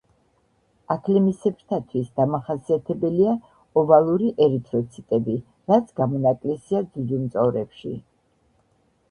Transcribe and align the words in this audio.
აქლემისებრთათვის 0.93 2.07
დამახასიათებელია 2.19 3.35
ოვალური 3.83 4.33
ერითროციტები, 4.47 5.37
რაც 5.75 5.93
გამონაკლისია 6.01 6.83
ძუძუმწოვრებში. 6.91 7.95